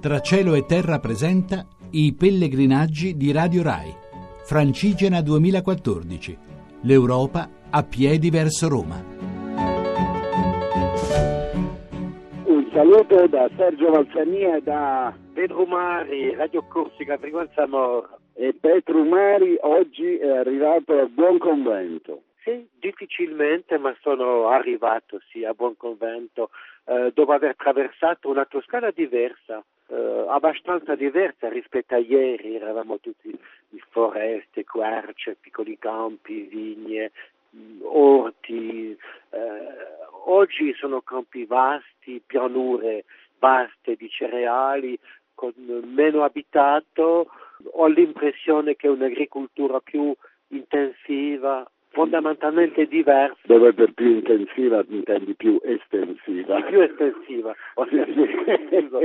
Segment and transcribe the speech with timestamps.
[0.00, 3.92] Tra cielo e terra presenta I pellegrinaggi di Radio Rai.
[4.46, 6.38] Francigena 2014.
[6.84, 8.96] L'Europa a piedi verso Roma.
[12.46, 18.08] Un saluto da Sergio Valsania e da Pedro Mari, Radio Corsica, Frequenza Mora.
[18.32, 22.22] E Petro Mari oggi è arrivato a Buon Convento.
[22.42, 26.48] Sì, difficilmente, ma sono arrivato sì, a Buon Convento
[26.90, 32.56] eh, dopo aver attraversato una Toscana diversa, eh, abbastanza diversa rispetto a ieri.
[32.56, 37.12] Eravamo tutti in foreste, querce, piccoli campi, vigne,
[37.82, 38.98] orti.
[39.30, 39.38] Eh,
[40.24, 43.04] oggi sono campi vasti, pianure
[43.38, 44.98] vaste di cereali,
[45.32, 47.30] con meno abitato.
[47.74, 50.12] Ho l'impressione che un'agricoltura più
[50.48, 53.38] intensiva, fondamentalmente diversa.
[53.42, 56.56] Dove per più intensiva intendi più estensiva.
[56.56, 59.00] Di più estensiva, ho sentito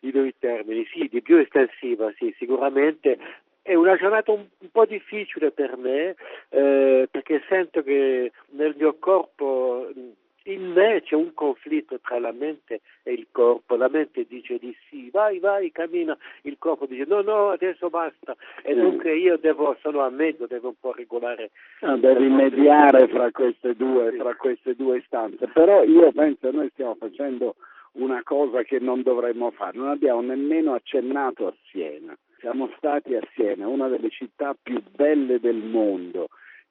[0.00, 3.18] i due termini, sì, di più estensiva, sì, sicuramente.
[3.62, 6.14] È una giornata un, un po' difficile per me
[6.48, 9.90] eh, perché sento che nel mio corpo
[10.52, 14.74] in me c'è un conflitto tra la mente e il corpo, la mente dice di
[14.88, 18.36] sì, vai, vai, cammina, il corpo dice no, no, adesso basta.
[18.62, 18.80] E mm.
[18.80, 21.50] dunque io devo, sono a mezzo, devo un po' regolare.
[21.80, 26.68] No, devi mediare fra queste, due, fra queste due istanze, però io penso che noi
[26.72, 27.56] stiamo facendo
[27.92, 33.20] una cosa che non dovremmo fare, non abbiamo nemmeno accennato a Siena, siamo stati a
[33.34, 36.27] Siena, una delle città più belle del mondo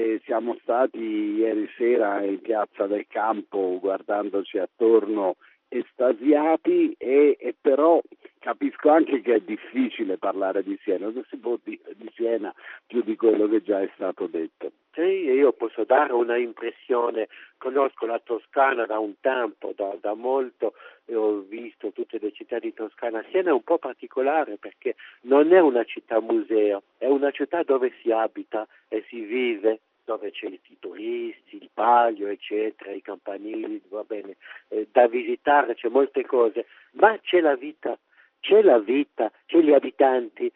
[0.00, 5.36] e siamo stati ieri sera in piazza del campo guardandoci attorno
[5.68, 8.00] estasiati e, e, però
[8.40, 12.52] capisco anche che è difficile parlare di Siena, non si può dire di Siena
[12.86, 14.72] più di quello che già è stato detto.
[14.92, 20.72] Sì, io posso dare una impressione, conosco la Toscana da un tempo, da, da molto,
[21.04, 23.24] e ho visto tutte le città di Toscana.
[23.30, 27.92] Siena è un po' particolare perché non è una città museo, è una città dove
[28.00, 29.80] si abita e si vive
[30.10, 34.36] dove c'è i turisti, il palio, eccetera, i campanili, va bene,
[34.68, 37.96] eh, da visitare, c'è molte cose, ma c'è la vita,
[38.40, 40.50] c'è la vita, c'è gli abitanti.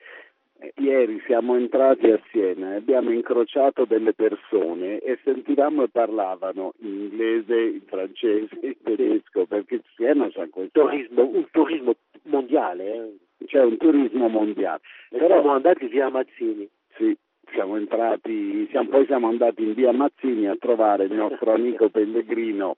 [0.59, 6.75] Eh, ieri siamo entrati a Siena e abbiamo incrociato delle persone e sentivamo e parlavano
[6.81, 12.93] in inglese, in francese, in tedesco, perché Siena c'è questo turismo, un turismo mondiale.
[12.93, 13.47] Eh.
[13.47, 14.81] C'è un turismo mondiale.
[15.11, 16.69] Però, siamo andati via Mazzini.
[16.97, 17.17] Sì,
[17.55, 22.77] siamo entrati, siamo, poi siamo andati in via Mazzini a trovare il nostro amico Pellegrino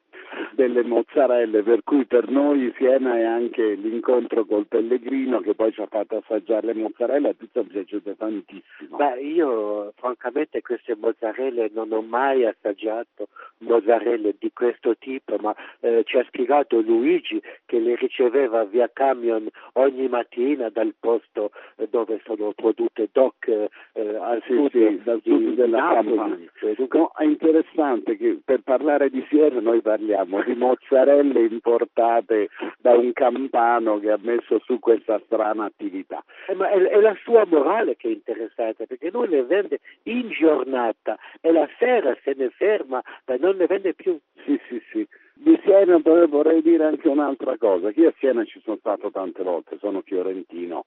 [0.53, 5.81] delle mozzarelle, per cui per noi Siena è anche l'incontro col Pellegrino che poi ci
[5.81, 8.97] ha fatto assaggiare le mozzarelle, a tutti sono piaciute tantissimo.
[8.97, 13.29] Beh, io francamente queste mozzarelle non ho mai assaggiato
[13.59, 19.49] mozzarelle di questo tipo, ma eh, ci ha spiegato Luigi che le riceveva via camion
[19.75, 23.49] ogni mattina dal posto eh, dove sono produtte DOC
[23.93, 26.51] eh, al sì, sud, sì, dal sud della Napoli.
[26.91, 33.13] No, è interessante che per parlare di Siena noi parliamo di mozzarelle importate da un
[33.13, 36.25] campano che ha messo su questa strana attività.
[36.49, 40.31] Eh, ma è, è, la sua morale che è interessante perché lui le vende in
[40.31, 44.19] giornata e la sera se ne ferma e non ne vende più.
[44.45, 45.07] Sì, sì, sì.
[45.35, 49.77] Di Siena vorrei dire anche un'altra cosa, io a Siena ci sono stato tante volte,
[49.79, 50.87] sono fiorentino,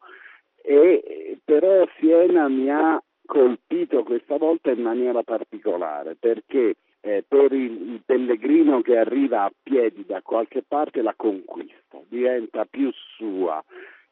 [0.64, 7.92] e però Siena mi ha colpito questa volta in maniera particolare perché eh, per il,
[7.94, 13.64] il, pellegrino che arriva a piedi da qualche parte la conquista, diventa più sua.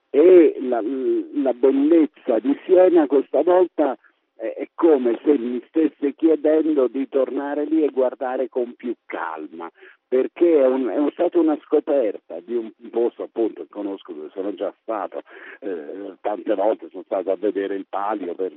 [0.10, 3.98] E la, la bellezza di Siena questa volta
[4.38, 9.70] eh, è come se mi stesse chiedendo di tornare lì e guardare con più calma,
[10.08, 14.54] perché è, un, è stata una scoperta di un posto appunto che conosco dove sono
[14.54, 15.22] già stato,
[15.60, 18.54] eh, tante volte sono stato a vedere il palio per,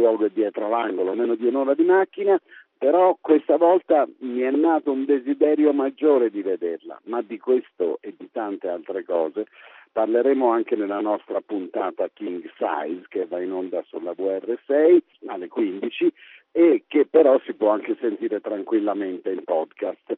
[0.00, 2.40] è luogo dietro l'angolo, meno di un'ora di macchina,
[2.76, 8.14] però questa volta mi è nato un desiderio maggiore di vederla, ma di questo e
[8.16, 9.46] di tante altre cose
[9.92, 16.12] parleremo anche nella nostra puntata King Size che va in onda sulla VR6 alle 15
[16.52, 20.16] e che però si può anche sentire tranquillamente in podcast.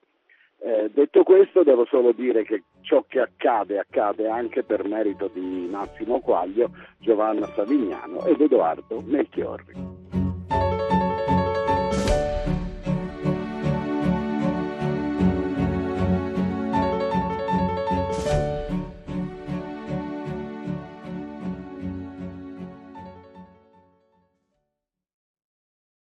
[0.73, 5.69] Eh, detto questo devo solo dire che ciò che accade accade anche per merito di
[5.71, 9.92] Massimo Quaglio, Giovanna Savignano ed Edoardo Melchiorri.